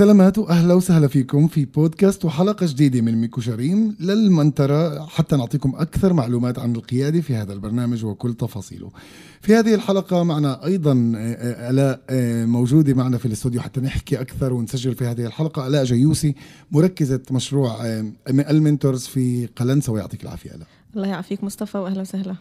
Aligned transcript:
سلامات 0.00 0.38
واهلا 0.38 0.74
وسهلا 0.74 1.08
فيكم 1.08 1.48
في 1.48 1.64
بودكاست 1.64 2.24
وحلقة 2.24 2.66
جديدة 2.66 3.00
من 3.00 3.14
ميكو 3.20 3.40
شريم 3.40 3.96
للمنترة 4.00 5.06
حتى 5.06 5.36
نعطيكم 5.36 5.74
أكثر 5.76 6.12
معلومات 6.12 6.58
عن 6.58 6.76
القيادة 6.76 7.20
في 7.20 7.34
هذا 7.34 7.52
البرنامج 7.52 8.04
وكل 8.04 8.34
تفاصيله. 8.34 8.90
في 9.40 9.54
هذه 9.54 9.74
الحلقة 9.74 10.22
معنا 10.22 10.64
أيضا 10.64 11.12
آه، 11.16 11.70
ألاء 11.70 12.00
آه، 12.10 12.44
موجودة 12.44 12.94
معنا 12.94 13.18
في 13.18 13.26
الاستوديو 13.26 13.60
حتى 13.60 13.80
نحكي 13.80 14.20
أكثر 14.20 14.52
ونسجل 14.52 14.94
في 14.94 15.04
هذه 15.04 15.26
الحلقة 15.26 15.66
ألاء 15.66 15.84
جيوسي 15.84 16.34
مركزة 16.70 17.22
مشروع 17.30 17.86
آه، 17.86 18.12
ال 18.28 18.38
mentors 18.38 19.06
في 19.06 19.48
قلنسوه 19.56 19.98
يعطيك 19.98 20.22
العافية 20.22 20.50
ألاء. 20.50 20.66
الله 20.96 21.08
يعافيك 21.08 21.44
مصطفى 21.44 21.78
واهلا 21.78 22.00
وسهلا. 22.00 22.34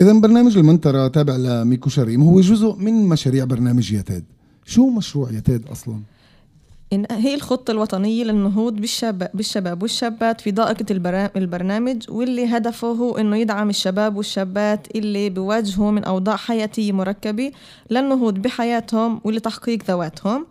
اذا 0.00 0.12
برنامج 0.12 0.58
المنترة 0.58 1.08
تابع 1.08 1.36
لميكو 1.36 1.90
شريم 1.90 2.22
هو 2.22 2.40
جزء 2.40 2.76
من 2.76 3.08
مشاريع 3.08 3.44
برنامج 3.44 3.92
يتاد. 3.92 4.24
شو 4.64 4.90
مشروع 4.90 5.30
يتاد 5.30 5.66
أصلا؟ 5.66 6.15
إن 6.92 7.06
هي 7.10 7.34
الخطة 7.34 7.70
الوطنية 7.70 8.24
للنهوض 8.24 8.72
بالشباب, 8.76 9.30
بالشباب 9.34 9.82
والشابات 9.82 10.40
في 10.40 10.52
ضائقة 10.52 10.86
البرنامج 11.36 12.10
واللي 12.10 12.46
هدفه 12.46 12.88
هو 12.88 13.18
إنه 13.18 13.36
يدعم 13.36 13.70
الشباب 13.70 14.16
والشابات 14.16 14.86
اللي 14.96 15.30
بيواجهوا 15.30 15.90
من 15.90 16.04
أوضاع 16.04 16.36
حياتية 16.36 16.92
مركبة 16.92 17.52
للنهوض 17.90 18.34
بحياتهم 18.34 19.20
ولتحقيق 19.24 19.78
ذواتهم. 19.88 20.46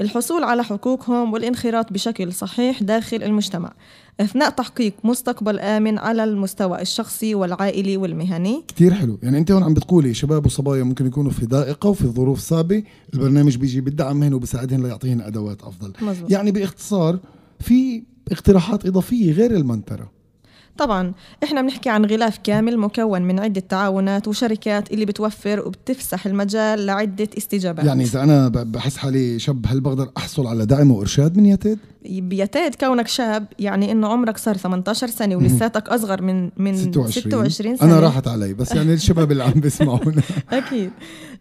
الحصول 0.00 0.44
على 0.44 0.64
حقوقهم 0.64 1.32
والانخراط 1.32 1.92
بشكل 1.92 2.32
صحيح 2.32 2.82
داخل 2.82 3.22
المجتمع. 3.22 3.72
أثناء 4.20 4.50
تحقيق 4.50 4.94
مستقبل 5.04 5.58
آمن 5.58 5.98
على 5.98 6.24
المستوى 6.24 6.82
الشخصي 6.82 7.34
والعائلي 7.34 7.96
والمهني. 7.96 8.64
كتير 8.68 8.94
حلو. 8.94 9.18
يعني 9.22 9.38
أنت 9.38 9.50
هون 9.50 9.62
عم 9.62 9.74
بتقولي 9.74 10.14
شباب 10.14 10.46
وصبايا 10.46 10.82
ممكن 10.82 11.06
يكونوا 11.06 11.30
في 11.30 11.46
ضائقة 11.46 11.88
وفي 11.88 12.06
ظروف 12.06 12.40
صعبة. 12.40 12.82
البرنامج 13.14 13.56
بيجي 13.56 13.80
بدعمهن 13.80 14.34
وبساعدهن 14.34 14.82
ليعطيهن 14.82 15.20
أدوات 15.20 15.62
أفضل. 15.62 15.92
مزبوط. 16.02 16.30
يعني 16.30 16.50
بإختصار 16.50 17.18
في 17.60 18.02
اقتراحات 18.32 18.86
إضافية 18.86 19.32
غير 19.32 19.56
المنترة 19.56 20.21
طبعا 20.78 21.12
إحنا 21.44 21.62
بنحكي 21.62 21.88
عن 21.90 22.04
غلاف 22.04 22.38
كامل 22.38 22.78
مكون 22.78 23.22
من 23.22 23.40
عدة 23.40 23.60
تعاونات 23.60 24.28
وشركات 24.28 24.92
اللي 24.92 25.04
بتوفر 25.04 25.60
وبتفسح 25.66 26.26
المجال 26.26 26.86
لعدة 26.86 27.28
استجابات 27.38 27.84
يعني 27.84 28.04
إذا 28.04 28.22
أنا 28.22 28.48
بحس 28.48 28.96
حالي 28.96 29.38
شاب 29.38 29.66
هل 29.68 29.80
بقدر 29.80 30.10
أحصل 30.16 30.46
على 30.46 30.66
دعم 30.66 30.90
وإرشاد 30.90 31.36
من 31.36 31.46
يتيد؟ 31.46 31.78
بيتيد 32.04 32.74
كونك 32.74 33.08
شاب 33.08 33.46
يعني 33.58 33.92
إنه 33.92 34.08
عمرك 34.08 34.38
صار 34.38 34.56
18 34.56 35.06
سنة 35.06 35.36
ولساتك 35.36 35.88
أصغر 35.88 36.22
من 36.22 36.50
من 36.56 36.76
26, 36.76 37.10
26 37.10 37.76
سنه 37.76 37.88
أنا 37.88 38.00
راحت 38.00 38.28
علي 38.28 38.54
بس 38.54 38.72
يعني 38.72 38.94
الشباب 38.94 39.32
اللي 39.32 39.44
عم 39.44 39.52
بيسمعونا. 39.52 40.22
أكيد. 40.52 40.90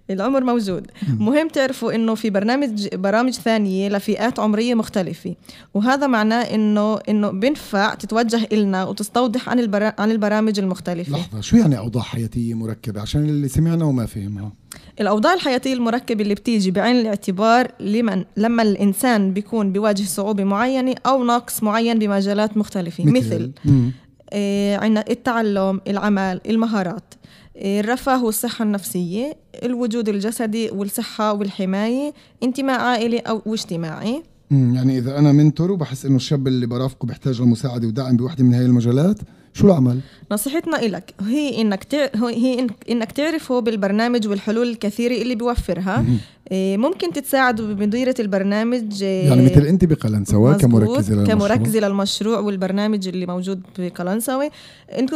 العمر 0.10 0.44
موجود. 0.44 0.88
مهم. 1.20 1.48
تعرفوا 1.48 1.96
إنه 1.96 2.16
في 2.16 2.30
برنامج 2.30 2.88
برامج 2.94 3.34
ثانية 3.34 3.90
لفئات 3.90 4.40
عمرية 4.40 4.74
مختلفة. 4.76 5.36
وهذا 5.74 6.08
معناه 6.08 6.42
انه 6.42 6.98
إنه 7.10 7.32
بينفع 7.32 7.94
تتوجه 7.94 8.48
إلنا 8.52 8.86
وتستوضح 8.86 9.50
عن 9.50 9.60
البرا... 9.60 9.94
عن 10.00 10.12
البرامج 10.12 10.60
المختلفة. 10.60 11.18
لحظة 11.18 11.42
شو 11.42 11.58
يعني 11.58 11.78
أوضاع 11.78 12.04
حياتية 12.04 12.54
مركبة؟ 12.54 13.02
عشان 13.02 13.26
اللي 13.26 13.48
سمعنا 13.48 13.86
وما 13.86 14.06
فهمها. 14.06 14.52
الأوضاع 15.00 15.34
الحياتية 15.34 15.74
المركبة 15.74 16.24
اللي 16.24 16.36
بتيجي 16.36 16.72
بعين 16.72 16.96
الاعتبار 17.00 17.72
لمن 17.80 18.26
لما 18.38 18.64
الإنسان 18.64 19.34
بيكون 19.34 19.72
بيواجه 19.72 20.04
صعوبة 20.04 20.44
معينة 20.44 20.96
أو 21.06 21.24
نقص 21.24 21.64
معين 21.64 22.00
بمجالات 22.00 22.58
مختلفة. 22.58 23.06
مثل, 23.06 23.52
مثل 23.66 23.92
آه 24.34 24.78
عندنا 24.78 25.06
التعلم 25.10 25.82
العمل 25.88 26.42
المهارات 26.50 27.14
آه، 27.58 27.80
الرفاه 27.80 28.24
والصحة 28.26 28.64
النفسية 28.64 29.38
الوجود 29.64 30.10
الجسدي 30.10 30.70
والصحة 30.70 31.34
والحماية 31.34 32.14
انتماء 32.44 32.80
عائلي 32.80 33.20
أو 33.20 33.42
اجتماعي. 33.48 34.24
يعني 34.52 34.98
إذا 34.98 35.20
أنا 35.20 35.32
منتور 35.32 35.72
وبحس 35.72 36.06
إنه 36.06 36.16
الشاب 36.16 36.48
اللي 36.48 36.66
برافقه 36.66 37.06
بيحتاج 37.06 37.42
لمساعدة 37.42 37.88
ودعم 37.88 38.18
بوحدة 38.18 38.44
من 38.44 38.54
هاي 38.54 38.66
المجالات 38.66 39.20
شو 39.54 39.68
العمل؟ 39.68 40.00
نصيحتنا 40.32 40.76
لك 40.76 41.14
هي 41.22 41.62
إنك 41.62 41.84
تع... 41.84 42.08
هي 42.16 42.68
إنك 42.90 43.12
تعرفه 43.12 43.60
بالبرنامج 43.60 44.28
والحلول 44.28 44.70
الكثيرة 44.70 45.22
اللي 45.22 45.36
بيوفرها. 45.36 46.06
إيه، 46.52 46.78
ممكن 46.78 47.14
تتساعدوا 47.14 47.74
بمديرة 47.74 48.16
البرنامج 48.20 49.04
إيه، 49.04 49.28
يعني 49.30 49.46
مثل 49.46 49.62
أنت 49.62 49.86
بقلنسوة 49.86 50.58
كمركزة 50.58 51.14
للمشروع. 51.16 51.48
كمركزة 51.48 51.80
للمشروع 51.80 52.40
والبرنامج 52.40 53.08
اللي 53.08 53.26
موجود 53.26 53.62
بقلنسوة. 53.80 54.52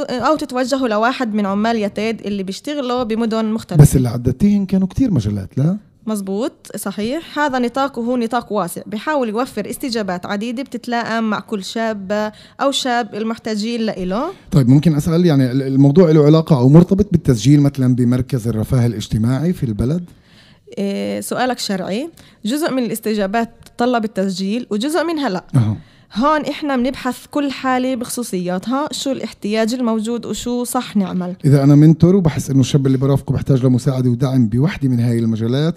أو 0.09 0.35
تتوجهوا 0.35 0.88
لواحد 0.88 1.34
من 1.34 1.45
عمال 1.45 1.75
يتيد 1.75 2.22
اللي 2.25 2.44
بيشتغلوا 2.44 3.03
بمدن 3.03 3.45
مختلفة. 3.45 3.81
بس 3.84 3.95
اللي 3.95 4.09
عددتيهن 4.09 4.66
كانوا 4.66 4.88
كتير 4.88 5.12
مجالات 5.12 5.57
لا؟ 5.57 5.78
مزبوط 6.08 6.52
صحيح 6.76 7.40
هذا 7.40 7.60
نطاق 7.60 8.00
وهو 8.00 8.18
نطاق 8.18 8.52
واسع 8.52 8.82
بحاول 8.86 9.30
يوفر 9.30 9.70
استجابات 9.70 10.26
عديدة 10.26 10.64
بتتلائم 10.64 11.30
مع 11.30 11.40
كل 11.40 11.64
شاب 11.64 12.32
أو 12.62 12.72
شاب 12.72 13.16
المحتاجين 13.16 13.86
له 13.86 14.32
طيب 14.52 14.70
ممكن 14.70 14.96
أسأل 14.96 15.26
يعني 15.26 15.52
الموضوع 15.52 16.12
له 16.12 16.26
علاقة 16.26 16.58
أو 16.58 16.70
مرتبط 16.70 17.08
بالتسجيل 17.12 17.62
مثلا 17.62 17.96
بمركز 17.96 18.48
الرفاه 18.48 18.86
الاجتماعي 18.86 19.54
في 19.54 19.64
البلد؟ 19.64 20.04
إيه 20.78 21.22
سؤالك 21.22 21.60
شرعي 21.60 22.10
جزء 22.46 22.72
من 22.72 22.84
الاستجابات 22.84 23.50
طلب 23.78 24.04
التسجيل 24.04 24.68
وجزء 24.70 25.04
منها 25.04 25.30
لا 25.30 25.44
أه. 25.56 25.78
هون 26.14 26.42
إحنا 26.42 26.76
بنبحث 26.76 27.26
كل 27.32 27.52
حالة 27.52 27.96
بخصوصياتها 27.96 28.90
شو 28.92 29.12
الاحتياج 29.12 29.74
الموجود 29.74 30.26
وشو 30.26 30.64
صح 30.64 30.96
نعمل. 30.98 31.36
إذا 31.46 31.64
أنا 31.64 31.76
منتور 31.76 32.16
وبحس 32.16 32.50
إنه 32.50 32.60
الشاب 32.60 32.88
اللي 32.88 32.98
برافقه 32.98 33.34
بحتاج 33.34 33.66
لمساعدة 33.66 34.10
ودعم 34.10 34.48
بوحدة 34.48 34.90
من 34.90 35.00
هاي 35.00 35.20
المجالات 35.20 35.76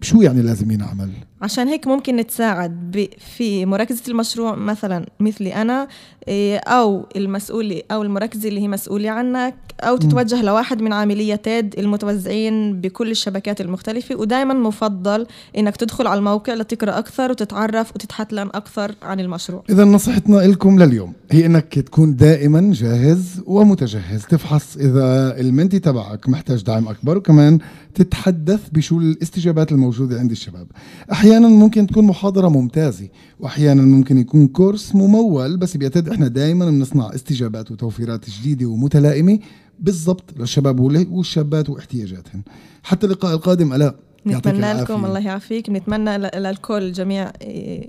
شو 0.00 0.22
يعني 0.22 0.42
لازم 0.42 0.70
ينعمل؟ 0.70 1.10
عشان 1.42 1.68
هيك 1.68 1.86
ممكن 1.86 2.16
نتساعد 2.16 3.08
في 3.36 3.66
مركزة 3.66 4.02
المشروع 4.08 4.54
مثلا 4.54 5.06
مثلي 5.20 5.54
أنا 5.54 5.88
إيه، 6.28 6.58
أو 6.58 7.06
المسؤولة 7.16 7.82
أو 7.90 8.02
المركزة 8.02 8.48
اللي 8.48 8.60
هي 8.60 8.68
مسؤولة 8.68 9.10
عنك 9.10 9.54
أو 9.80 9.96
تتوجه 9.96 10.36
م. 10.36 10.44
لواحد 10.44 10.82
من 10.82 10.92
عاملية 10.92 11.34
تيد 11.34 11.74
المتوزعين 11.78 12.80
بكل 12.80 13.10
الشبكات 13.10 13.60
المختلفة 13.60 14.16
ودائما 14.16 14.54
مفضل 14.54 15.26
إنك 15.58 15.76
تدخل 15.76 16.06
على 16.06 16.18
الموقع 16.18 16.54
لتقرأ 16.54 16.98
أكثر 16.98 17.30
وتتعرف 17.30 17.94
وتتحتلن 17.94 18.48
أكثر 18.54 18.94
عن 19.02 19.20
المشروع 19.20 19.64
إذا 19.70 19.84
نصيحتنا 19.84 20.36
لكم 20.36 20.82
لليوم 20.82 21.12
هي 21.30 21.46
إنك 21.46 21.78
تكون 21.78 22.16
دائما 22.16 22.72
جاهز 22.72 23.42
ومتجهز 23.46 24.22
تفحص 24.26 24.76
إذا 24.76 25.36
المنتي 25.40 25.78
تبعك 25.78 26.28
محتاج 26.28 26.62
دعم 26.62 26.88
أكبر 26.88 27.16
وكمان 27.16 27.58
تتحدث 27.98 28.68
بشو 28.72 29.00
الاستجابات 29.00 29.72
الموجودة 29.72 30.18
عند 30.18 30.30
الشباب. 30.30 30.66
أحيانا 31.12 31.48
ممكن 31.48 31.86
تكون 31.86 32.04
محاضرة 32.04 32.48
ممتازة 32.48 33.08
وأحيانا 33.40 33.82
ممكن 33.82 34.18
يكون 34.18 34.46
كورس 34.46 34.94
ممول 34.94 35.56
بس 35.56 35.76
بيعتد 35.76 36.08
إحنا 36.08 36.28
دائما 36.28 36.70
بنصنع 36.70 37.14
استجابات 37.14 37.70
وتوفيرات 37.70 38.30
جديدة 38.30 38.66
ومتلائمة 38.66 39.38
بالضبط 39.78 40.24
للشباب 40.38 40.80
والشابات 40.80 41.70
واحتياجاتهم. 41.70 42.42
حتى 42.82 43.06
اللقاء 43.06 43.34
القادم 43.34 43.72
ألاء 43.72 43.94
نتمنى 44.26 44.72
لكم 44.72 45.04
الله 45.04 45.20
يعافيك. 45.20 45.70
نتمنى 45.70 46.18
للكل 46.18 46.92
جميع 46.92 47.32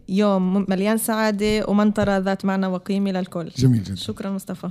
يوم 0.09 0.65
مليان 0.69 0.97
سعادة 0.97 1.65
ومنطرة 1.67 2.17
ذات 2.17 2.45
معنى 2.45 2.67
وقيمة 2.67 3.11
للكل. 3.11 3.49
جميل 3.57 3.83
جدا. 3.83 3.95
شكرا 3.95 4.29
مصطفى. 4.29 4.69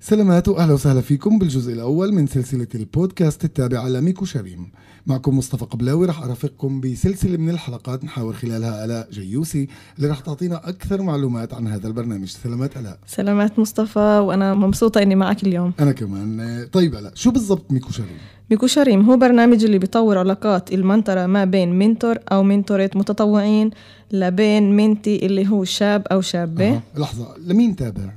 سلامات 0.00 0.48
وأهلا 0.48 0.72
وسهلا 0.72 1.00
فيكم 1.00 1.38
بالجزء 1.38 1.72
الأول 1.72 2.14
من 2.14 2.26
سلسلة 2.26 2.66
البودكاست 2.74 3.44
التابعه 3.44 3.88
لميكو 3.88 4.24
شريم. 4.24 4.70
معكم 5.06 5.38
مصطفى 5.38 5.64
قبلاوي 5.64 6.06
رح 6.06 6.22
أرافقكم 6.22 6.80
بسلسلة 6.80 7.36
من 7.36 7.50
الحلقات 7.50 8.04
نحاور 8.04 8.32
خلالها 8.32 8.84
ألاء 8.84 9.08
جيوسي 9.10 9.68
اللي 9.96 10.08
رح 10.08 10.20
تعطينا 10.20 10.68
أكثر 10.68 11.02
معلومات 11.02 11.54
عن 11.54 11.66
هذا 11.66 11.88
البرنامج. 11.88 12.28
سلامات 12.28 12.76
ألاء. 12.76 12.98
سلامات 13.06 13.58
مصطفى 13.58 13.98
وأنا 13.98 14.54
مبسوطة 14.54 15.02
إني 15.02 15.14
معك 15.14 15.42
اليوم. 15.42 15.72
أنا 15.80 15.92
كمان. 15.92 16.68
طيب 16.72 16.94
ألاء 16.94 17.12
شو 17.14 17.30
بالضبط 17.30 17.72
ميكو 17.72 17.90
شريم؟ 17.90 18.18
ميكو 18.50 18.66
شريم 18.66 19.10
هو 19.10 19.16
برنامج 19.16 19.64
اللي 19.64 19.78
بيطور 19.78 20.18
علاقات 20.18 20.72
المنترة 20.72 21.26
ما 21.26 21.44
بين 21.44 21.78
mentor 21.78 22.18
أو 22.32 22.42
منتورة 22.42 22.90
متطوعين 22.94 23.70
لبين 24.12 24.76
mentee 24.76 25.26
اللي 25.26 25.48
هو 25.48 25.64
شاب 25.64 26.06
أو 26.06 26.20
شابة. 26.20 26.76
أه. 26.76 26.82
لحظة 26.96 27.26
لمين 27.46 27.76
تابع؟ 27.76 28.12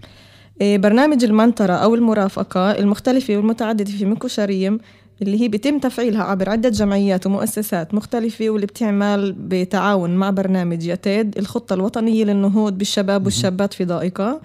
إيه، 0.62 0.78
برنامج 0.78 1.24
المنترة 1.24 1.74
أو 1.74 1.96
المرافقة 1.96 2.72
المختلفة 2.72 3.38
والمتعددة 3.38 3.92
في 3.92 4.06
ميكو 4.06 4.28
شريم 4.28 4.80
اللي 5.22 5.42
هي 5.42 5.48
بيتم 5.48 5.80
تفعيلها 5.80 6.24
عبر 6.24 6.50
عدة 6.50 6.70
جمعيات 6.70 7.26
ومؤسسات 7.26 7.94
مختلفة 7.94 8.50
واللي 8.50 8.68
بتعمل 8.68 9.36
بتعاون 9.38 10.16
مع 10.16 10.30
برنامج 10.30 10.86
يتيد 10.86 11.38
الخطة 11.38 11.74
الوطنية 11.74 12.24
للنهوض 12.24 12.78
بالشباب 12.78 13.26
والشابات 13.26 13.74
في 13.74 13.86
ضائقة. 13.86 14.42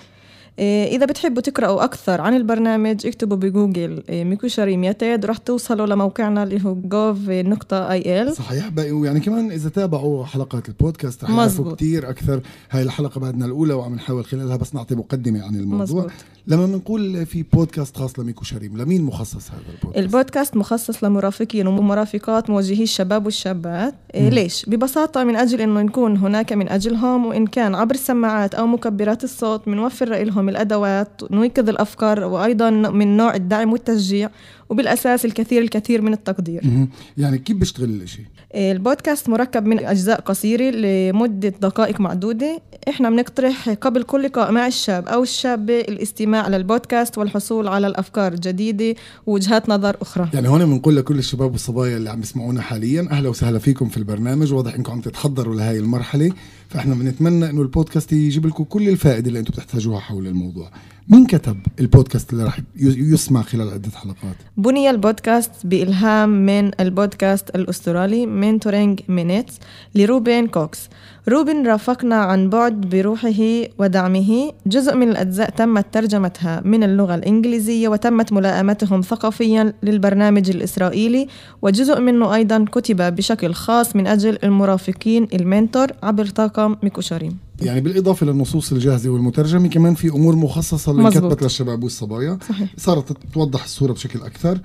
إذا 0.59 1.07
بتحبوا 1.07 1.43
تقرأوا 1.43 1.85
أكثر 1.85 2.21
عن 2.21 2.35
البرنامج 2.37 3.07
اكتبوا 3.07 3.37
بجوجل 3.37 4.03
إيه، 4.09 4.25
ميكو 4.25 4.49
شريم 4.49 4.85
يتاد 4.85 5.25
ورح 5.25 5.37
توصلوا 5.37 5.87
لموقعنا 5.87 6.43
اللي 6.43 6.65
هو 6.65 6.75
gov.il 6.75 8.33
صحيح 8.33 8.69
بقى 8.69 8.91
ويعني 8.91 9.21
كمان 9.21 9.51
إذا 9.51 9.69
تابعوا 9.69 10.25
حلقات 10.25 10.69
البودكاست 10.69 11.25
رح 11.25 11.31
يعرفوا. 11.31 11.75
كثير 11.75 12.11
أكثر 12.11 12.41
هاي 12.71 12.83
الحلقة 12.83 13.21
بعدنا 13.21 13.47
الأولى 13.47 13.75
وعم 13.75 13.95
نحاول 13.95 14.25
خلالها 14.25 14.57
بس 14.57 14.75
نعطي 14.75 14.95
مقدمة 14.95 15.45
عن 15.45 15.55
الموضوع 15.55 15.83
مزبوط. 15.83 16.11
لما 16.47 16.67
بنقول 16.67 17.27
في 17.27 17.43
بودكاست 17.43 17.97
خاص 17.97 18.19
لميكو 18.19 18.45
شريم 18.45 18.77
لمين 18.77 19.03
مخصص 19.03 19.51
هذا 19.51 19.61
البودكاست 19.61 19.99
البودكاست 19.99 20.57
مخصص 20.57 21.05
لمرافقين 21.05 21.67
ومرافقات 21.67 22.51
موجهي 22.51 22.83
الشباب 22.83 23.25
والشابات 23.25 23.95
إيه 24.15 24.29
ليش؟ 24.29 24.65
ببساطة 24.69 25.25
من 25.25 25.37
أجل 25.37 25.61
أنه 25.61 25.83
نكون 25.83 26.17
هناك 26.17 26.53
من 26.53 26.69
أجلهم 26.69 27.27
وإن 27.27 27.47
كان 27.47 27.75
عبر 27.75 27.95
السماعات 27.95 28.55
أو 28.55 28.67
مكبرات 28.67 29.25
الصوت 29.25 29.67
بنوفر 29.67 30.23
لهم 30.25 30.46
الأدوات 30.49 31.23
نوكد 31.31 31.69
الأفكار 31.69 32.25
وأيضا 32.25 32.71
من 32.71 33.17
نوع 33.17 33.35
الدعم 33.35 33.73
والتشجيع 33.73 34.31
وبالأساس 34.69 35.25
الكثير 35.25 35.63
الكثير 35.63 36.03
من 36.03 36.13
التقدير. 36.13 36.89
يعني 37.19 37.39
كيف 37.39 37.57
بيشتغل 37.57 37.91
الإشي؟ 37.91 38.23
إيه 38.55 38.73
البودكاست 38.73 39.29
مركب 39.29 39.67
من 39.67 39.85
أجزاء 39.85 40.21
قصيرة 40.21 40.71
لمدة 40.71 41.49
دقائق 41.49 42.01
معدودة. 42.01 42.63
إحنا 42.89 43.11
بنقترح 43.11 43.69
قبل 43.69 44.03
كل 44.03 44.23
لقاء 44.23 44.53
مع 44.53 44.67
الشاب 44.67 45.09
أو 45.09 45.23
الشابة 45.23 45.81
الاستماع 45.81 46.49
للبودكاست 46.49 47.19
والحصول 47.19 47.69
على 47.69 47.87
الأفكار 47.87 48.33
الجديدة 48.33 48.95
ووجهات 49.27 49.69
نظر 49.69 49.97
أخرى. 50.01 50.29
يعني 50.35 50.49
هون 50.49 50.65
بنقول 50.65 50.97
لكل 50.97 51.19
الشباب 51.19 51.53
والصبايا 51.53 51.97
اللي 51.97 52.11
عم 52.11 52.21
يسمعونا 52.21 52.61
حاليا 52.61 53.09
أهلا 53.11 53.29
وسهلا 53.29 53.59
فيكم 53.59 53.89
في 53.89 53.97
البرنامج. 53.97 54.53
واضح 54.53 54.75
إنكم 54.75 54.93
عم 54.93 55.01
تتحضروا 55.01 55.55
لهي 55.55 55.79
المرحلة. 55.79 56.33
فاحنا 56.69 56.95
بنتمنى 56.95 57.51
إنه 57.51 57.63
البودكاست 57.63 58.13
يجيب 58.13 58.47
لكم 58.47 58.65
كل 58.65 58.89
الفائدة 58.89 59.29
اللي 59.29 59.39
أنتم 59.39 59.53
بتحتاجوها 59.53 60.01
حول 60.01 60.27
الموضوع. 60.27 60.71
مين 61.09 61.27
كتب 61.27 61.57
البودكاست 61.81 62.33
اللي 62.33 62.45
راح 62.45 62.61
يسمع 62.77 63.43
خلال 63.43 63.71
عدة 63.71 63.91
حلقات؟ 63.91 64.37
بني 64.57 64.91
البودكاست 64.91 65.51
بإلهام 65.65 66.29
من 66.47 66.71
البودكاست 66.81 67.51
الأسترالي 67.51 68.27
Mentoring 68.27 69.01
Minutes 69.09 69.59
لروبين 69.95 70.47
كوكس. 70.47 70.89
روبن 71.29 71.67
رافقنا 71.67 72.17
عن 72.17 72.51
بعد 72.51 72.81
بروحه 72.81 73.63
ودعمه. 73.79 74.53
جزء 74.67 74.97
من 74.97 75.09
الأجزاء 75.09 75.51
تمت 75.51 75.87
ترجمتها 75.93 76.63
من 76.65 76.83
اللغة 76.83 77.15
الإنجليزية 77.15 77.89
وتمت 77.89 78.33
ملائمتهم 78.33 79.01
ثقافيا 79.01 79.73
للبرنامج 79.83 80.51
الإسرائيلي. 80.51 81.29
وجزء 81.63 82.01
منه 82.01 82.35
أيضا 82.35 82.65
كتب 82.73 83.15
بشكل 83.17 83.55
خاص 83.55 83.97
من 83.97 84.07
أجل 84.07 84.39
المرافقين 84.45 85.29
ال 85.35 85.42
mentor 85.42 85.87
عبر 86.03 86.27
طاقم 86.27 86.77
ميكو 86.83 87.11
شريم 87.11 87.46
يعني 87.63 87.81
بالإضافة 87.81 88.27
للنصوص 88.27 88.73
الجاهزة 88.73 89.11
والمترجمة 89.11 89.69
كمان 89.69 89.95
في 89.95 90.09
أمور 90.09 90.37
مخصصة 90.37 90.93
اللي. 90.93 91.03
انكتبت 91.03 91.43
للشباب 91.43 91.83
والصبايا. 91.85 92.39
صحيح. 92.49 92.69
صارت 92.77 93.17
توضح 93.35 93.65
الصورة 93.65 93.93
بشكل 93.93 94.23
أكثر. 94.23 94.59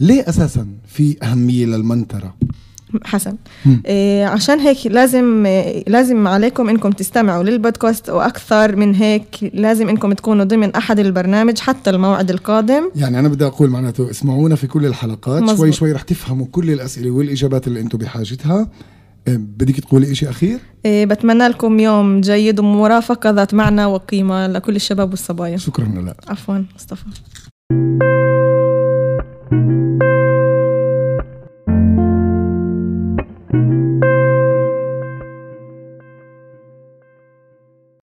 ليه 0.00 0.24
أساسا 0.28 0.66
في 0.86 1.16
أهمية 1.22 1.66
للمنتره 1.66 2.34
حسن. 3.04 3.36
إيه 3.86 4.26
عشان 4.26 4.60
هيك 4.60 4.86
لازم 4.86 5.46
إيه 5.46 5.84
لازم 5.88 6.26
عليكم 6.26 6.68
إنكم 6.68 6.90
تستمعوا 6.90 7.42
للبودكاست 7.42 8.10
وأكثر 8.10 8.76
من 8.76 8.94
هيك 8.94 9.26
لازم 9.54 9.88
إنكم 9.88 10.12
تكونوا 10.12 10.44
ضمن 10.44 10.74
أحد 10.74 10.98
البرنامج 10.98 11.58
حتى 11.58 11.90
الموعد 11.90 12.30
القادم. 12.30 12.90
يعني 12.96 13.18
أنا 13.18 13.28
بدي 13.28 13.46
أقول 13.46 13.70
معناته 13.70 14.10
اسمعونا 14.10 14.56
في 14.56 14.66
كل 14.66 14.86
الحلقات. 14.86 15.42
مزبوط. 15.42 15.58
شوي 15.58 15.72
شوي 15.72 15.92
رح 15.92 16.02
تفهموا 16.02 16.46
كل 16.52 16.70
الأسئلة 16.70 17.10
والإجابات 17.10 17.66
اللي 17.66 17.80
أنتم 17.80 17.98
بحاجتها. 17.98 18.68
بدك 19.36 19.80
تقولي 19.80 20.12
إشي 20.12 20.30
أخير؟ 20.30 20.58
إيه 20.84 21.06
بتمنى 21.06 21.48
لكم 21.48 21.80
يوم 21.80 22.20
جيد 22.20 22.60
ومرافقة 22.60 23.30
ذات 23.30 23.54
معنى 23.54 23.84
وقيمة 23.84 24.46
لكل 24.46 24.76
الشباب 24.76 25.10
والصبايا. 25.10 25.56
شكرا 25.56 25.84
لا 25.84 26.14
عفوا 26.28 26.64
مصطفى. 26.74 27.04